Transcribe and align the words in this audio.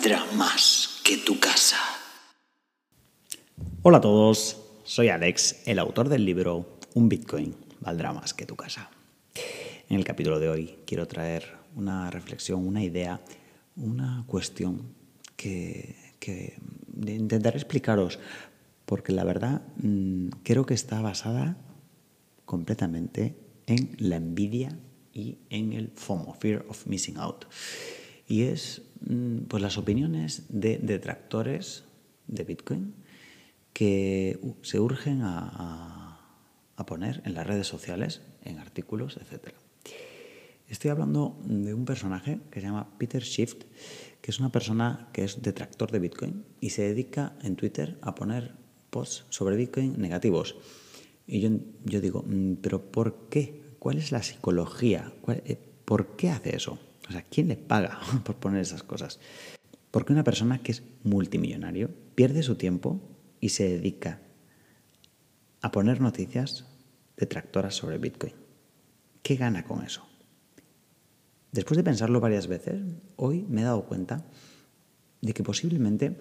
valdrá 0.00 0.24
más 0.34 1.02
que 1.04 1.18
tu 1.18 1.38
casa. 1.38 1.76
Hola 3.82 3.98
a 3.98 4.00
todos, 4.00 4.58
soy 4.82 5.10
Alex, 5.10 5.60
el 5.66 5.78
autor 5.78 6.08
del 6.08 6.24
libro 6.24 6.78
Un 6.94 7.10
Bitcoin 7.10 7.54
valdrá 7.80 8.14
más 8.14 8.32
que 8.32 8.46
tu 8.46 8.56
casa. 8.56 8.90
En 9.90 9.98
el 9.98 10.04
capítulo 10.04 10.38
de 10.40 10.48
hoy 10.48 10.78
quiero 10.86 11.06
traer 11.06 11.52
una 11.76 12.10
reflexión, 12.10 12.66
una 12.66 12.82
idea, 12.82 13.20
una 13.76 14.24
cuestión 14.26 14.94
que, 15.36 15.96
intentaré 17.06 17.58
explicaros, 17.58 18.18
porque 18.86 19.12
la 19.12 19.24
verdad 19.24 19.60
mm, 19.82 20.28
creo 20.44 20.64
que 20.64 20.72
está 20.72 21.02
basada 21.02 21.58
completamente 22.46 23.36
en 23.66 23.94
la 23.98 24.16
envidia 24.16 24.78
y 25.12 25.36
en 25.50 25.74
el 25.74 25.90
FOMO, 25.94 26.32
Fear 26.40 26.64
of 26.70 26.86
Missing 26.86 27.18
Out. 27.18 27.44
Y 28.30 28.44
es 28.44 28.82
mm, 29.00 29.38
pues 29.48 29.60
las 29.60 29.76
opiniones 29.76 30.44
de 30.48 30.78
detractores 30.78 31.82
de 32.28 32.44
Bitcoin 32.44 32.94
que 33.72 34.38
se 34.62 34.78
urgen 34.78 35.22
a, 35.22 36.06
poner 36.86 37.22
en 37.24 37.34
las 37.34 37.46
redes 37.46 37.66
sociales, 37.66 38.22
en 38.42 38.58
artículos, 38.58 39.18
etc. 39.18 39.52
Estoy 40.66 40.90
hablando 40.90 41.38
de 41.44 41.74
un 41.74 41.84
personaje 41.84 42.40
que 42.50 42.60
se 42.60 42.66
llama 42.66 42.88
Peter 42.98 43.22
Shift, 43.22 43.64
que 44.22 44.30
es 44.30 44.38
una 44.40 44.50
persona 44.50 45.08
que 45.12 45.24
es 45.24 45.42
detractor 45.42 45.90
de 45.90 45.98
Bitcoin 45.98 46.44
y 46.60 46.70
se 46.70 46.82
dedica 46.82 47.36
en 47.42 47.56
Twitter 47.56 47.98
a 48.00 48.14
poner 48.14 48.54
posts 48.90 49.26
sobre 49.28 49.56
Bitcoin 49.56 50.00
negativos. 50.00 50.56
Y 51.26 51.40
yo, 51.40 51.50
yo 51.84 52.00
digo, 52.00 52.24
mm, 52.26 52.54
¿pero 52.62 52.90
por 52.90 53.28
qué? 53.28 53.60
¿Cuál 53.78 53.98
es 53.98 54.12
la 54.12 54.22
psicología? 54.22 55.12
Eh, 55.28 55.58
¿Por 55.84 56.16
qué 56.16 56.30
hace 56.30 56.56
eso? 56.56 56.78
O 57.10 57.12
sea, 57.12 57.22
¿quién 57.22 57.48
le 57.48 57.56
paga 57.56 57.98
por 58.24 58.36
poner 58.36 58.60
esas 58.60 58.84
cosas? 58.84 59.18
Porque 59.90 60.12
una 60.12 60.22
persona 60.22 60.62
que 60.62 60.70
es 60.70 60.84
multimillonario 61.02 61.90
pierde 62.14 62.44
su 62.44 62.54
tiempo 62.54 63.00
y 63.40 63.48
se 63.48 63.68
dedica 63.68 64.20
a 65.60 65.72
poner 65.72 66.00
noticias 66.00 66.66
detractoras 67.16 67.74
sobre 67.74 67.98
Bitcoin. 67.98 68.32
¿Qué 69.24 69.34
gana 69.34 69.64
con 69.64 69.82
eso? 69.84 70.06
Después 71.50 71.76
de 71.76 71.82
pensarlo 71.82 72.20
varias 72.20 72.46
veces, 72.46 72.80
hoy 73.16 73.44
me 73.48 73.62
he 73.62 73.64
dado 73.64 73.86
cuenta 73.86 74.24
de 75.20 75.34
que 75.34 75.42
posiblemente 75.42 76.16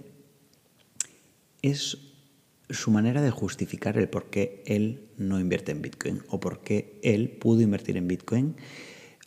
es 1.61 1.99
su 2.71 2.89
manera 2.89 3.21
de 3.21 3.29
justificar 3.29 3.95
el 3.99 4.09
por 4.09 4.31
qué 4.31 4.63
él 4.65 5.07
no 5.17 5.39
invierte 5.39 5.71
en 5.71 5.83
Bitcoin 5.83 6.23
o 6.29 6.39
por 6.39 6.61
qué 6.61 6.99
él 7.03 7.29
pudo 7.29 7.61
invertir 7.61 7.95
en 7.95 8.07
Bitcoin 8.07 8.55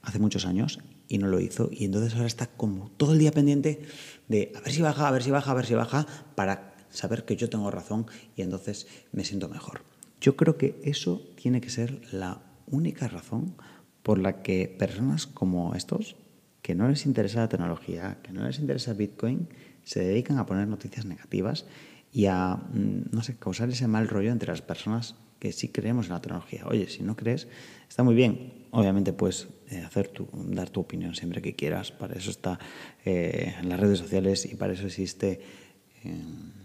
hace 0.03 0.19
muchos 0.19 0.45
años 0.45 0.81
y 1.13 1.19
no 1.19 1.29
lo 1.29 1.41
hizo 1.41 1.69
y 1.71 1.85
entonces 1.85 2.15
ahora 2.15 2.27
está 2.27 2.47
como 2.47 2.91
todo 2.97 3.13
el 3.13 3.19
día 3.19 3.33
pendiente 3.33 3.83
de 4.29 4.51
a 4.57 4.61
ver 4.61 4.73
si 4.73 4.81
baja, 4.81 5.07
a 5.07 5.11
ver 5.11 5.23
si 5.23 5.31
baja, 5.31 5.51
a 5.51 5.55
ver 5.55 5.67
si 5.67 5.75
baja 5.75 6.07
para 6.35 6.75
saber 6.89 7.27
que 7.27 7.37
yo 7.37 7.51
tengo 7.51 7.71
razón 7.71 8.07
y 8.35 8.41
entonces 8.41 8.87
me 9.13 9.23
siento 9.23 9.51
mejor. 9.51 9.83
Yo 10.23 10.37
creo 10.37 10.57
que 10.57 10.81
eso 10.85 11.21
tiene 11.37 11.61
que 11.61 11.69
ser 11.69 12.01
la 12.13 12.41
única 12.67 13.09
razón 13.09 13.57
por 14.03 14.19
la 14.19 14.41
que 14.41 14.75
personas 14.79 15.27
como 15.27 15.75
estos, 15.75 16.17
que 16.63 16.75
no 16.75 16.89
les 16.89 17.05
interesa 17.05 17.41
la 17.41 17.49
tecnología, 17.51 18.19
que 18.23 18.33
no 18.33 18.47
les 18.47 18.59
interesa 18.59 18.95
Bitcoin, 18.95 19.49
se 19.85 20.01
dedican 20.01 20.39
a 20.39 20.47
poner 20.47 20.67
noticias 20.67 21.05
negativas 21.05 21.67
y 22.11 22.25
a, 22.25 22.55
mm, 22.55 23.11
no 23.11 23.23
sé, 23.23 23.37
causar 23.37 23.69
ese 23.69 23.87
mal 23.87 24.09
rollo 24.09 24.33
entre 24.33 24.49
las 24.49 24.63
personas 24.63 25.15
que 25.43 25.51
sí 25.51 25.71
creemos 25.71 26.07
en 26.07 26.13
la 26.13 26.21
tecnología. 26.21 26.63
Oye, 26.69 26.89
si 26.89 27.03
no 27.03 27.17
crees, 27.17 27.49
está 27.89 28.05
muy 28.05 28.15
bien. 28.15 28.69
Obviamente 28.71 29.13
puedes 29.13 29.49
eh, 29.71 29.79
hacer 29.79 30.07
tu, 30.07 30.29
dar 30.33 30.71
tu 30.71 30.79
opinión 30.79 31.17
siempre 31.17 31.43
que 31.43 31.57
quieras. 31.57 31.91
Para 31.91 32.15
eso 32.15 32.31
está 32.31 32.61
eh, 33.05 33.57
en 33.59 33.69
las 33.69 33.81
redes 33.81 33.99
sociales 33.99 34.47
y 34.47 34.55
para 34.55 34.75
eso 34.75 34.87
existe 34.87 35.41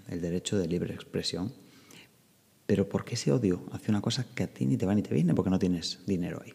el 0.09 0.21
derecho 0.21 0.59
de 0.59 0.67
libre 0.67 0.93
expresión. 0.93 1.51
Pero 2.67 2.87
¿por 2.87 3.03
qué 3.03 3.15
ese 3.15 3.31
odio 3.31 3.65
hacia 3.71 3.89
una 3.89 4.01
cosa 4.01 4.27
que 4.35 4.43
a 4.43 4.47
ti 4.47 4.67
ni 4.67 4.77
te 4.77 4.85
va 4.85 4.93
ni 4.93 5.01
te 5.01 5.15
viene 5.15 5.33
porque 5.33 5.49
no 5.49 5.57
tienes 5.57 6.01
dinero 6.05 6.39
ahí? 6.45 6.53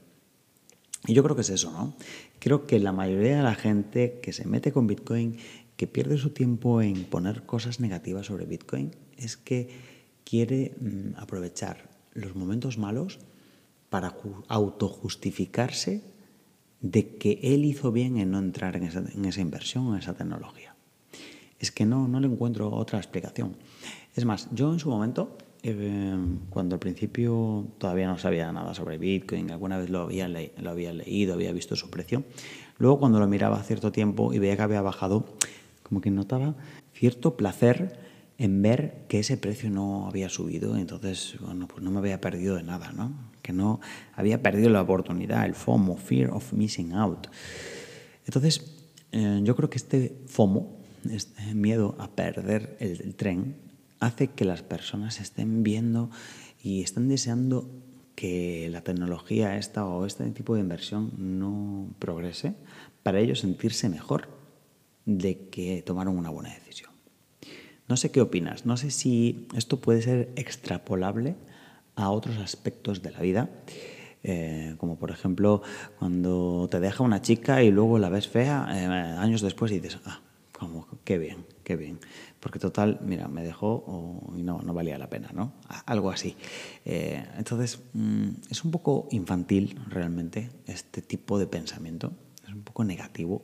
Y 1.08 1.14
yo 1.14 1.24
creo 1.24 1.34
que 1.34 1.42
es 1.42 1.50
eso, 1.50 1.72
¿no? 1.72 1.96
Creo 2.38 2.68
que 2.68 2.78
la 2.78 2.92
mayoría 2.92 3.38
de 3.38 3.42
la 3.42 3.56
gente 3.56 4.20
que 4.22 4.32
se 4.32 4.46
mete 4.46 4.70
con 4.70 4.86
Bitcoin, 4.86 5.38
que 5.76 5.88
pierde 5.88 6.18
su 6.18 6.30
tiempo 6.30 6.82
en 6.82 7.02
poner 7.02 7.42
cosas 7.46 7.80
negativas 7.80 8.26
sobre 8.26 8.46
Bitcoin, 8.46 8.94
es 9.16 9.36
que 9.36 9.70
quiere 10.22 10.76
mm, 10.80 11.16
aprovechar 11.16 11.90
los 12.14 12.34
momentos 12.34 12.78
malos 12.78 13.18
para 13.88 14.16
autojustificarse 14.48 16.02
de 16.80 17.16
que 17.16 17.38
él 17.42 17.64
hizo 17.64 17.92
bien 17.92 18.16
en 18.18 18.30
no 18.30 18.38
entrar 18.38 18.76
en 18.76 18.84
esa, 18.84 19.40
inversión, 19.40 19.88
en 19.88 20.00
esa 20.00 20.14
tecnología. 20.14 20.74
Es 21.58 21.70
que 21.70 21.86
no, 21.86 22.08
no 22.08 22.18
le 22.18 22.26
encuentro 22.26 22.70
otra 22.70 22.98
explicación. 22.98 23.56
Es 24.16 24.24
más, 24.24 24.48
yo 24.52 24.72
en 24.72 24.80
su 24.80 24.90
momento, 24.90 25.36
eh, 25.62 26.16
cuando 26.50 26.74
al 26.74 26.80
principio 26.80 27.68
todavía 27.78 28.08
no 28.08 28.18
sabía 28.18 28.50
nada 28.50 28.74
sobre 28.74 28.98
Bitcoin, 28.98 29.50
alguna 29.50 29.78
vez 29.78 29.90
lo 29.90 30.00
había, 30.00 30.28
lo 30.28 30.70
había 30.70 30.92
leído, 30.92 31.34
había 31.34 31.52
visto 31.52 31.76
su 31.76 31.88
precio, 31.88 32.24
luego 32.78 32.98
cuando 32.98 33.20
lo 33.20 33.28
miraba 33.28 33.60
a 33.60 33.62
cierto 33.62 33.92
tiempo 33.92 34.32
y 34.32 34.38
veía 34.40 34.56
que 34.56 34.62
había 34.62 34.82
bajado, 34.82 35.24
como 35.82 36.00
que 36.00 36.10
notaba 36.10 36.56
cierto 36.94 37.36
placer 37.36 38.11
en 38.38 38.62
ver 38.62 39.04
que 39.08 39.20
ese 39.20 39.36
precio 39.36 39.70
no 39.70 40.08
había 40.08 40.28
subido, 40.28 40.76
entonces, 40.76 41.36
bueno, 41.40 41.68
pues 41.68 41.82
no 41.82 41.90
me 41.90 41.98
había 41.98 42.20
perdido 42.20 42.56
de 42.56 42.62
nada, 42.62 42.92
¿no? 42.92 43.12
Que 43.42 43.52
no 43.52 43.80
había 44.14 44.42
perdido 44.42 44.70
la 44.70 44.82
oportunidad, 44.82 45.44
el 45.44 45.54
FOMO, 45.54 45.96
Fear 45.96 46.30
of 46.30 46.52
Missing 46.52 46.92
Out. 46.92 47.28
Entonces, 48.26 48.82
eh, 49.12 49.40
yo 49.44 49.54
creo 49.56 49.70
que 49.70 49.78
este 49.78 50.22
FOMO, 50.26 50.78
este 51.10 51.54
miedo 51.54 51.96
a 51.98 52.10
perder 52.10 52.76
el, 52.80 53.14
tren 53.14 53.56
hace 54.00 54.28
que 54.28 54.44
las 54.44 54.62
personas 54.62 55.20
estén 55.20 55.62
viendo 55.62 56.10
y 56.62 56.82
estén 56.82 57.08
deseando 57.08 57.70
que 58.14 58.68
la 58.70 58.82
tecnología 58.82 59.56
esta 59.56 59.86
o 59.86 60.06
este 60.06 60.28
tipo 60.30 60.54
de 60.54 60.60
inversión 60.60 61.12
no 61.16 61.94
progrese 61.98 62.54
para 63.02 63.20
ellos 63.20 63.40
sentirse 63.40 63.88
mejor 63.88 64.28
de 65.06 65.48
que 65.48 65.82
tomaron 65.82 66.16
una 66.16 66.30
buena 66.30 66.54
decisión. 66.54 66.91
No 67.88 67.96
sé 67.96 68.10
qué 68.10 68.20
opinas, 68.20 68.64
no 68.64 68.76
sé 68.76 68.90
si 68.90 69.48
esto 69.56 69.80
puede 69.80 70.02
ser 70.02 70.32
extrapolable 70.36 71.36
a 71.94 72.10
otros 72.10 72.38
aspectos 72.38 73.02
de 73.02 73.10
la 73.10 73.20
vida, 73.20 73.50
eh, 74.22 74.76
como 74.78 74.98
por 74.98 75.10
ejemplo 75.10 75.62
cuando 75.98 76.68
te 76.70 76.80
deja 76.80 77.02
una 77.02 77.20
chica 77.22 77.62
y 77.62 77.70
luego 77.70 77.98
la 77.98 78.08
ves 78.08 78.28
fea 78.28 78.68
eh, 78.70 78.86
años 78.86 79.42
después 79.42 79.72
y 79.72 79.80
dices, 79.80 80.00
ah, 80.06 80.20
como, 80.62 80.86
qué 81.04 81.18
bien, 81.18 81.44
qué 81.64 81.74
bien. 81.74 81.98
Porque 82.38 82.60
total, 82.60 83.00
mira, 83.02 83.26
me 83.26 83.42
dejó 83.42 84.32
y 84.36 84.42
no, 84.42 84.60
no 84.62 84.72
valía 84.72 84.96
la 84.96 85.10
pena, 85.10 85.30
¿no? 85.34 85.54
Algo 85.86 86.10
así. 86.10 86.36
Eh, 86.84 87.24
entonces, 87.36 87.80
mm, 87.92 88.28
es 88.48 88.64
un 88.64 88.70
poco 88.70 89.08
infantil 89.10 89.80
realmente 89.88 90.50
este 90.66 91.02
tipo 91.02 91.38
de 91.40 91.48
pensamiento. 91.48 92.12
Es 92.46 92.54
un 92.54 92.62
poco 92.62 92.84
negativo. 92.84 93.42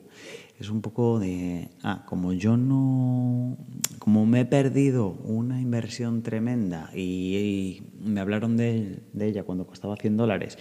Es 0.59 0.69
un 0.69 0.81
poco 0.81 1.19
de, 1.19 1.69
ah, 1.83 2.03
como 2.05 2.33
yo 2.33 2.57
no, 2.57 3.57
como 3.97 4.25
me 4.25 4.41
he 4.41 4.45
perdido 4.45 5.07
una 5.07 5.61
inversión 5.61 6.21
tremenda 6.21 6.91
y, 6.93 7.81
me 8.01 8.19
hablaron 8.19 8.57
de, 8.57 9.01
ella 9.17 9.43
cuando 9.43 9.65
costaba 9.65 9.95
100 9.95 10.17
dólares 10.17 10.57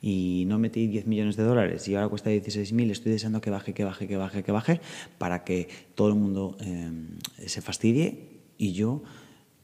y 0.00 0.44
no 0.46 0.58
metí 0.58 0.86
10 0.86 1.06
millones 1.06 1.36
de 1.36 1.42
dólares 1.42 1.86
y 1.86 1.94
ahora 1.94 2.08
cuesta 2.08 2.30
16.000, 2.30 2.90
estoy 2.90 3.12
deseando 3.12 3.42
que 3.42 3.50
baje, 3.50 3.74
que 3.74 3.84
baje, 3.84 4.08
que 4.08 4.16
baje, 4.16 4.42
que 4.42 4.52
baje, 4.52 4.80
para 5.18 5.44
que 5.44 5.68
todo 5.94 6.08
el 6.08 6.14
mundo 6.14 6.56
em, 6.60 7.18
se 7.46 7.60
fastidie 7.60 8.40
y 8.56 8.72
yo, 8.72 9.02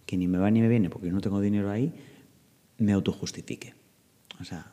que 0.04 0.18
ni 0.18 0.28
me 0.28 0.36
va 0.36 0.50
ni 0.50 0.60
me 0.60 0.68
viene 0.68 0.90
porque 0.90 1.10
no 1.10 1.22
tengo 1.22 1.40
dinero 1.40 1.70
ahí, 1.70 1.94
me 2.76 2.92
autojustifique. 2.92 3.74
O 4.38 4.44
sea, 4.44 4.70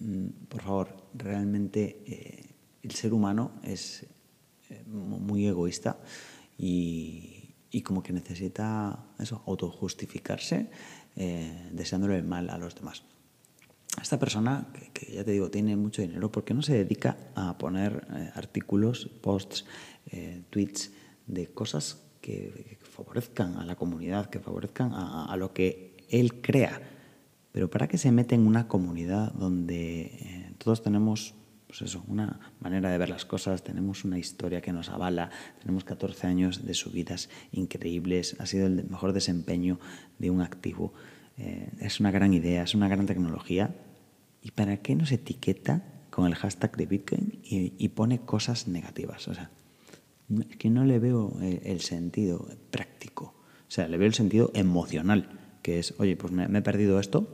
mm, 0.00 0.46
por 0.48 0.62
favor, 0.62 0.96
realmente 1.12 2.02
eh, 2.06 2.54
el 2.82 2.92
ser 2.92 3.12
humano 3.12 3.52
es 3.62 4.02
eh, 4.02 4.15
muy 4.86 5.46
egoísta 5.46 5.98
y, 6.58 7.54
y, 7.70 7.82
como 7.82 8.02
que 8.02 8.12
necesita 8.12 9.06
eso, 9.18 9.42
autojustificarse 9.46 10.70
eh, 11.16 11.70
deseándole 11.72 12.16
el 12.16 12.24
mal 12.24 12.50
a 12.50 12.58
los 12.58 12.74
demás. 12.74 13.02
Esta 14.00 14.18
persona, 14.18 14.66
que, 14.92 15.12
ya 15.12 15.24
te 15.24 15.32
digo, 15.32 15.50
tiene 15.50 15.74
mucho 15.76 16.02
dinero, 16.02 16.30
¿por 16.30 16.44
qué 16.44 16.52
no 16.52 16.62
se 16.62 16.74
dedica 16.74 17.16
a 17.34 17.56
poner 17.56 18.06
eh, 18.14 18.30
artículos, 18.34 19.08
posts, 19.22 19.64
eh, 20.10 20.42
tweets 20.50 20.92
de 21.26 21.46
cosas 21.48 22.02
que, 22.20 22.78
favorezcan 22.90 23.58
a 23.58 23.64
la 23.64 23.76
comunidad, 23.76 24.30
que 24.30 24.40
favorezcan 24.40 24.92
a, 24.94 25.34
lo 25.36 25.52
que 25.52 25.96
él 26.08 26.40
crea? 26.40 26.80
Pero 27.52 27.70
¿para 27.70 27.88
qué 27.88 27.98
se 27.98 28.12
mete 28.12 28.34
en 28.34 28.46
una 28.46 28.68
comunidad 28.68 29.32
donde 29.32 30.00
eh, 30.02 30.54
todos 30.58 30.82
tenemos 30.82 31.34
pues 31.66 31.82
eso, 31.82 32.04
una 32.06 32.52
manera 32.60 32.90
de 32.90 32.98
ver 32.98 33.08
las 33.08 33.24
cosas, 33.24 33.64
tenemos 33.64 34.04
una 34.04 34.18
historia 34.18 34.60
que 34.60 34.72
nos 34.72 34.88
avala, 34.88 35.30
tenemos 35.60 35.84
14 35.84 36.26
años 36.26 36.64
de 36.64 36.74
subidas 36.74 37.28
increíbles, 37.52 38.36
ha 38.38 38.46
sido 38.46 38.66
el 38.66 38.88
mejor 38.88 39.12
desempeño 39.12 39.78
de 40.18 40.30
un 40.30 40.42
activo. 40.42 40.94
es 41.36 42.00
una 42.00 42.10
gran 42.10 42.32
idea, 42.32 42.62
es 42.62 42.74
una 42.74 42.88
gran 42.88 43.06
tecnología, 43.06 43.74
¿Y 44.46 44.52
para 44.52 44.76
qué 44.76 44.94
nos 44.94 45.10
etiqueta 45.10 45.82
con 46.08 46.24
el 46.24 46.36
hashtag 46.36 46.76
de 46.76 46.86
Bitcoin 46.86 47.40
y, 47.42 47.88
pone 47.88 48.20
cosas 48.20 48.68
negativas? 48.68 49.26
O 49.26 49.34
sea, 49.34 49.50
es 50.48 50.56
que 50.56 50.70
no 50.70 50.84
le 50.84 51.00
veo 51.00 51.36
el, 51.42 51.60
el 51.64 51.80
sentido 51.80 52.48
práctico, 52.70 53.34
o 53.34 53.70
sea, 53.70 53.88
le 53.88 53.96
veo 53.96 54.06
el 54.06 54.14
sentido 54.14 54.52
emocional 54.54 55.45
que 55.66 55.80
es, 55.80 55.94
oye, 55.98 56.14
pues 56.14 56.32
me, 56.32 56.44
he 56.44 56.62
perdido 56.62 57.00
esto. 57.00 57.26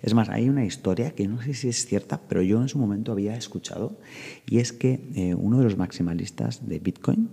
Es 0.00 0.14
más, 0.14 0.28
hay 0.28 0.48
una 0.48 0.64
historia 0.64 1.10
que 1.10 1.26
no 1.26 1.42
sé 1.42 1.54
si 1.54 1.68
es 1.68 1.86
cierta, 1.86 2.20
pero 2.28 2.40
yo 2.40 2.62
en 2.62 2.68
su 2.68 2.78
momento 2.78 3.10
había 3.10 3.34
escuchado, 3.34 3.98
y 4.46 4.60
es 4.60 4.72
que 4.72 5.00
eh, 5.16 5.34
uno 5.34 5.58
de 5.58 5.64
los 5.64 5.76
maximalistas 5.76 6.68
de 6.68 6.78
Bitcoin 6.78 7.30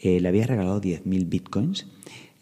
eh, 0.00 0.20
le 0.20 0.28
había 0.28 0.46
regalado 0.46 0.80
10.000 0.80 1.28
Bitcoins 1.28 1.88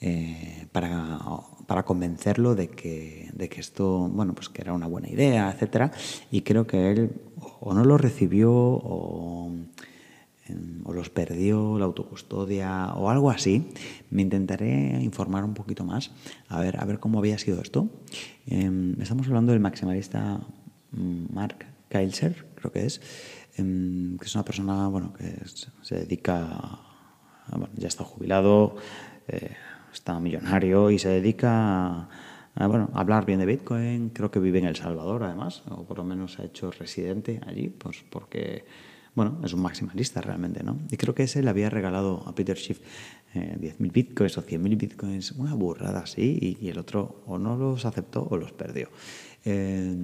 eh, 0.03 0.67
para, 0.73 1.19
para, 1.67 1.87
convencerlo 1.87 2.55
de 2.55 2.69
que, 2.69 3.31
de 3.33 3.49
que 3.49 3.63
esto, 3.63 4.11
bueno, 4.13 4.35
pues 4.35 4.51
que 4.51 4.61
era 4.61 4.75
una 4.75 4.87
buena 4.87 5.09
idea, 5.09 5.51
etcétera, 5.51 5.91
y 6.31 6.43
creo 6.43 6.67
que 6.67 6.91
él 6.91 7.13
o 7.61 7.73
no 7.73 7.83
lo 7.83 7.97
recibió 7.97 8.53
o 8.53 9.51
o 10.85 10.93
los 10.93 11.11
perdió 11.11 11.79
la 11.79 11.87
autocustodia 11.87 12.93
o 12.95 13.11
algo 13.11 13.31
así. 13.31 13.69
Me 14.11 14.23
intentaré 14.23 15.03
informar 15.03 15.45
un 15.45 15.55
poquito 15.55 15.85
más, 15.85 16.13
a 16.49 16.61
ver, 16.61 16.81
a 16.81 16.85
ver 16.85 17.01
cómo 17.01 17.19
había 17.19 17.39
sido 17.39 17.61
esto. 17.61 17.89
Em, 18.47 19.01
estamos 19.01 19.27
hablando 19.27 19.53
del 19.53 19.61
maximalista 19.61 20.41
mm, 20.93 21.35
Mark 21.35 21.67
Keilser, 21.89 22.47
creo 22.55 22.73
que 22.73 22.87
es, 22.87 23.01
em, 23.57 24.19
que 24.19 24.27
es 24.27 24.35
una 24.35 24.45
persona 24.45 24.89
bueno, 24.89 25.13
que 25.15 25.37
se 25.83 25.95
dedica, 25.97 26.81
ya 27.77 27.89
está 27.89 28.05
jubilado, 28.05 28.77
eh, 29.29 29.57
está 29.93 30.21
millonario 30.21 30.91
y 30.91 30.99
se 30.99 31.09
dedica 31.09 32.09
a, 32.55 32.67
bueno, 32.67 32.91
hablar 32.95 33.25
bien 33.25 33.39
de 33.39 33.47
Bitcoin. 33.47 34.11
Creo 34.11 34.31
que 34.31 34.41
vive 34.41 34.59
en 34.59 34.67
El 34.67 34.77
Salvador, 34.77 35.23
además, 35.23 35.63
o 35.71 35.85
por 35.85 35.99
lo 35.99 36.05
menos 36.05 36.39
ha 36.39 36.45
hecho 36.45 36.71
residente 36.71 37.41
allí, 37.47 37.69
pues 37.69 38.05
porque 38.11 38.65
bueno, 39.15 39.41
es 39.45 39.53
un 39.53 39.63
maximalista 39.63 40.21
realmente, 40.21 40.63
¿no? 40.63 40.79
Y 40.91 40.97
creo 40.97 41.15
que 41.15 41.25
ese 41.25 41.43
le 41.43 41.51
había 41.51 41.71
regalado 41.71 42.25
a 42.27 42.35
Peter 42.35 42.57
Schiff 42.57 42.81
eh, 43.35 43.57
10.000 43.61 43.93
bitcoins 43.93 44.39
o 44.39 44.43
100.000 44.43 44.77
bitcoins, 44.77 45.33
una 45.33 45.55
burrada 45.55 46.01
así, 46.01 46.59
y, 46.61 46.69
el 46.69 46.79
otro 46.79 47.23
o 47.27 47.39
no 47.39 47.57
los 47.57 47.85
aceptó 47.85 48.27
o 48.29 48.37
los 48.37 48.53
perdió. 48.53 48.89
Eh, 49.45 49.95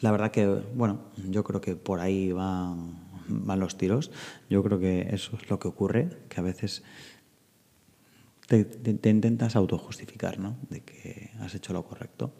la 0.00 0.10
verdad 0.12 0.30
que, 0.30 0.46
bueno, 0.46 1.00
yo 1.28 1.42
creo 1.42 1.60
que 1.60 1.74
por 1.74 2.00
ahí 2.00 2.30
van, 2.30 3.06
van 3.28 3.60
los 3.60 3.76
tiros. 3.78 4.10
Yo 4.48 4.62
creo 4.62 4.78
que 4.78 5.08
eso 5.10 5.36
es 5.40 5.50
lo 5.50 5.58
que 5.58 5.68
ocurre, 5.68 6.10
que 6.28 6.40
a 6.40 6.42
veces 6.42 6.84
te, 8.46 8.64
te, 8.64 9.10
intentas 9.10 9.56
autojustificar, 9.56 10.38
¿no? 10.38 10.56
De 10.70 10.82
que 10.82 11.30
has 11.40 11.54
hecho 11.54 11.72
lo 11.72 11.84
correcto. 11.84 12.32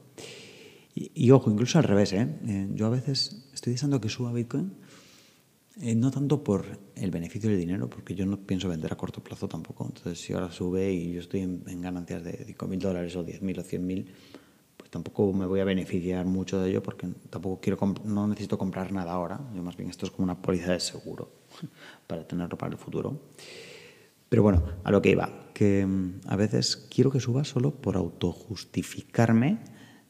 Y, 0.95 1.11
y 1.15 1.31
ojo, 1.33 1.51
incluso 1.51 1.79
al 1.79 1.85
revés, 1.85 2.13
¿eh? 2.13 2.29
¿eh? 2.47 2.69
Yo 2.75 2.87
a 2.87 2.91
veces 2.91 3.49
estoy 3.53 3.73
deseando 3.73 4.01
que 4.01 4.09
suba 4.09 4.33
Bitcoin 4.33 4.73
eh, 5.81 5.95
no 5.95 6.11
tanto 6.11 6.43
por 6.43 6.65
el 6.95 7.11
beneficio 7.11 7.51
del 7.51 7.59
dinero, 7.59 7.91
porque 7.91 8.15
yo 8.15 8.25
no 8.25 8.39
pienso 8.39 8.69
vender 8.69 8.93
a 8.93 8.97
corto 8.97 9.23
plazo 9.23 9.47
tampoco. 9.47 9.85
Entonces, 9.85 10.19
si 10.19 10.33
ahora 10.33 10.51
sube 10.51 10.91
y 10.91 11.13
yo 11.13 11.21
estoy 11.21 11.41
en, 11.41 11.83
ganancias 11.83 12.25
de 12.25 12.47
5.000 12.47 12.79
dólares 12.79 13.15
o 13.17 13.25
10.000 13.25 13.59
o 13.59 13.63
100.000, 13.63 14.07
pues 14.77 14.91
tampoco 14.91 15.33
me 15.35 15.45
voy 15.45 15.61
a 15.61 15.65
beneficiar 15.65 16.25
mucho 16.25 16.61
de 16.61 16.71
ello 16.71 16.83
porque 16.83 17.09
tampoco 17.29 17.61
quiero 17.61 17.79
no 18.05 18.27
necesito 18.27 18.57
comprar 18.57 18.91
nada 18.93 19.13
ahora. 19.13 19.39
Yo 19.55 19.63
más 19.63 19.77
bien 19.77 19.91
esto 19.91 20.07
es 20.07 20.13
como 20.13 20.25
una 20.25 20.41
póliza 20.41 20.73
de 20.73 20.81
seguro 20.81 21.31
para 22.07 22.27
tenerlo 22.27 22.57
para 22.57 22.73
el 22.73 22.79
futuro. 22.79 23.21
Pero 24.31 24.43
bueno, 24.43 24.65
a 24.83 24.91
lo 24.91 25.03
que 25.03 25.11
iba, 25.11 25.51
que 25.53 25.85
mm, 25.87 26.21
a 26.27 26.37
veces 26.37 26.77
quiero 26.77 27.11
que 27.11 27.21
suba 27.21 27.45
solo 27.45 27.75
por 27.75 27.97
autojustificarme 27.97 29.59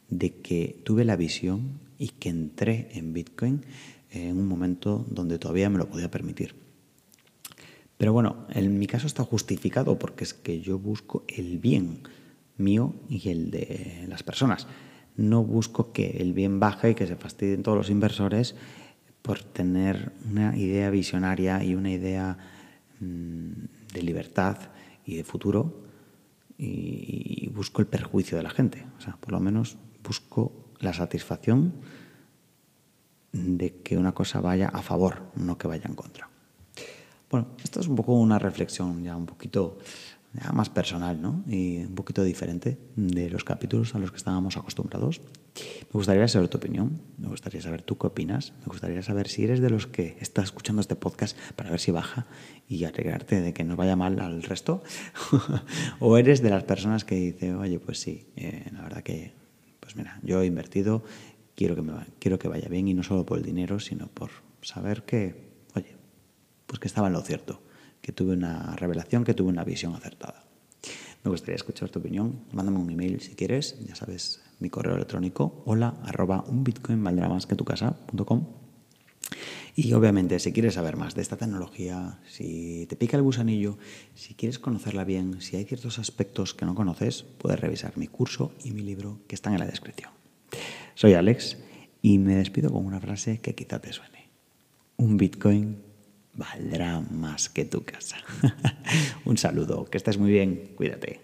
de 0.09 0.41
que 0.41 0.81
tuve 0.85 1.05
la 1.05 1.17
visión 1.17 1.86
y 1.99 2.09
que 2.09 2.29
entré 2.29 2.89
en 2.93 3.13
Bitcoin 3.13 3.65
en 4.11 4.37
un 4.39 4.47
momento 4.47 5.05
donde 5.11 5.39
todavía 5.39 5.71
me 5.71 5.79
lo 5.79 5.89
podía 5.89 6.11
permitir. 6.11 6.55
Pero 7.99 8.13
bueno, 8.13 8.47
en 8.51 8.79
mi 8.79 8.87
caso 8.87 9.07
está 9.07 9.25
justificado 9.25 9.99
porque 9.99 10.25
es 10.25 10.35
que 10.35 10.61
yo 10.61 10.79
busco 10.79 11.25
el 11.29 11.59
bien 11.59 12.03
mío 12.59 12.95
y 13.09 13.29
el 13.31 13.51
de 13.51 14.05
las 14.09 14.23
personas. 14.23 14.67
No 15.17 15.43
busco 15.43 15.93
que 15.93 16.19
el 16.19 16.35
bien 16.35 16.61
baje 16.61 16.91
y 16.91 16.95
que 16.95 17.07
se 17.07 17.17
fastidien 17.17 17.63
todos 17.63 17.79
los 17.79 17.91
inversores 17.91 18.55
por 19.23 19.43
tener 19.43 20.13
una 20.31 20.57
idea 20.57 20.91
visionaria 20.91 21.65
y 21.65 21.75
una 21.75 21.91
idea 21.91 22.39
mm, 23.01 23.93
de 23.95 24.03
libertad 24.03 24.59
y 25.05 25.17
de 25.17 25.25
futuro 25.25 25.87
y, 26.59 27.51
busco 27.55 27.81
el 27.81 27.87
perjuicio 27.87 28.37
de 28.37 28.43
la 28.43 28.51
gente. 28.51 28.85
O 28.99 29.01
sea, 29.01 29.17
por 29.17 29.33
lo 29.33 29.41
menos 29.41 29.79
busco 30.05 30.66
la 30.81 30.93
satisfacción 30.93 31.75
de 33.33 33.83
que 33.83 33.97
una 33.97 34.13
cosa 34.13 34.41
vaya 34.41 34.69
a 34.69 34.83
favor, 34.83 35.31
no 35.37 35.59
que 35.59 35.69
vaya 35.69 35.87
en 35.87 35.95
contra. 35.95 36.29
Bueno, 37.31 37.49
esto 37.63 37.81
es 37.81 37.89
un 37.89 37.97
poco 37.97 38.15
una 38.15 38.39
reflexión 38.39 39.03
ya 39.03 39.17
un 39.17 39.27
poquito 39.27 39.79
más 40.53 40.69
personal 40.69 41.21
¿no? 41.21 41.45
y 41.47 41.79
un 41.79 41.95
poquito 41.95 42.23
diferente 42.23 42.79
de 42.97 43.31
los 43.31 43.45
capítulos 43.45 43.95
a 43.95 43.99
los 43.99 44.11
que 44.11 44.19
estábamos 44.19 44.57
acostumbrados. 44.57 45.21
Me 45.55 45.93
gustaría 45.93 46.29
saber 46.29 46.49
tu 46.49 46.59
opinión, 46.59 47.01
me 47.19 47.29
gustaría 47.29 47.63
saber 47.63 47.83
tú 47.83 47.97
qué 47.97 48.09
opinas, 48.09 48.53
me 48.61 48.67
gustaría 48.67 49.03
saber 49.03 49.29
si 49.29 49.45
eres 49.45 49.61
de 49.61 49.71
los 49.71 49.87
que 49.87 50.17
está 50.21 50.43
escuchando 50.43 50.81
este 50.81 50.97
podcast 50.97 51.37
para 51.57 51.71
ver 51.71 51.81
si 51.81 51.91
baja 51.91 52.27
y 52.69 52.85
alegrarte 52.85 53.41
de 53.41 53.55
que 53.55 53.65
no 53.65 53.77
vaya 53.77 53.97
mal 53.97 54.21
al 54.21 54.43
resto, 54.43 54.83
o 56.01 56.19
eres 56.19 56.43
de 56.43 56.51
las 56.51 56.65
personas 56.65 57.05
que 57.05 57.15
dice, 57.15 57.55
oye, 57.55 57.79
pues 57.79 58.01
sí, 58.01 58.27
eh, 58.37 58.69
la 58.73 58.83
verdad 58.83 59.03
que, 59.03 59.33
pues 59.87 59.95
mira, 59.95 60.19
yo 60.25 60.43
he 60.43 60.47
invertido 60.47 61.05
quiero 61.55 61.77
que, 61.77 61.83
me, 61.83 61.93
quiero 62.19 62.41
que 62.41 62.49
vaya 62.49 62.69
bien 62.69 62.89
y 62.89 62.95
no 62.95 63.05
solo 63.05 63.25
por 63.25 63.39
el 63.39 63.45
dinero, 63.45 63.79
sino 63.79 64.09
por 64.09 64.31
saber 64.63 65.05
que, 65.05 65.49
oye, 65.77 65.95
pues 66.67 66.81
que 66.81 66.89
estaba 66.89 67.07
en 67.07 67.13
lo 67.13 67.23
cierto, 67.23 67.63
que 68.01 68.11
tuve 68.11 68.35
una 68.35 68.75
revelación, 68.75 69.23
que 69.23 69.33
tuve 69.33 69.49
una 69.49 69.63
visión 69.63 69.95
acertada. 69.95 70.45
Me 71.23 71.31
gustaría 71.31 71.55
escuchar 71.55 71.89
tu 71.89 72.01
opinión. 72.01 72.41
Mándame 72.53 72.79
un 72.79 72.91
email 72.91 73.21
si 73.21 73.37
quieres, 73.37 73.79
ya 73.87 73.95
sabes, 73.95 74.43
mi 74.59 74.71
correo 74.71 74.97
electrónico, 74.97 75.63
hola 75.67 75.95
arroba 76.05 76.45
un 76.49 76.65
tu 76.65 77.65
casa.com. 77.65 78.66
Y 79.79 79.93
obviamente, 79.93 80.39
si 80.39 80.55
quieres 80.55 80.75
saber 80.75 80.97
más 80.97 81.15
de 81.15 81.21
esta 81.21 81.37
tecnología, 81.37 82.19
si 82.27 82.87
te 82.89 82.97
pica 82.97 83.19
el 83.19 83.23
gusanillo, 83.23 83.77
si 84.15 84.33
quieres 84.33 84.59
conocerla 84.59 85.05
bien, 85.05 85.43
si 85.43 85.57
hay 85.57 85.65
ciertos 85.67 85.99
aspectos 85.99 86.55
que 86.55 86.65
no 86.65 86.75
conoces, 86.75 87.25
puedes 87.25 87.61
revisar 87.61 87.99
mi 87.99 88.09
curso 88.09 88.55
y 88.65 88.71
mi 88.71 88.81
libro 88.81 89.21
que 89.29 89.35
están 89.35 89.53
en 89.53 89.61
la 89.61 89.67
descripción. 89.67 90.11
Soy 90.95 91.13
Alex 91.13 91.59
y 92.01 92.17
me 92.17 92.37
despido 92.37 92.73
con 92.73 92.87
una 92.87 93.01
frase 93.01 93.39
que 93.43 93.55
quizá 93.55 93.79
te 93.79 93.93
suene. 93.93 94.31
Un 94.97 95.19
Bitcoin 95.19 95.77
valdrá 96.33 97.01
más 97.01 97.51
que 97.51 97.67
tu 97.67 97.85
casa. 97.85 98.17
Un 99.27 99.37
saludo, 99.37 99.85
que 99.85 99.99
estés 99.99 100.17
muy 100.17 100.31
bien, 100.31 100.73
cuídate. 100.75 101.21